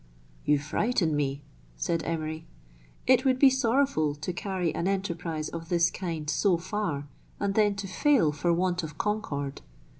"You 0.45 0.57
frighten 0.57 1.15
me," 1.15 1.43
said 1.77 2.01
Emery." 2.05 2.47
It 3.05 3.23
would 3.23 3.37
be 3.37 3.51
sorrowful 3.51 4.15
to 4.15 4.33
carry 4.33 4.73
an 4.73 4.87
enterprise 4.87 5.47
of 5.49 5.69
this 5.69 5.91
kind 5.91 6.27
so 6.27 6.57
far, 6.57 7.07
and 7.39 7.53
then 7.53 7.75
to 7.75 7.87
fail 7.87 8.31
for 8.31 8.51
want 8.51 8.81
of 8.81 8.97
concord. 8.97 9.61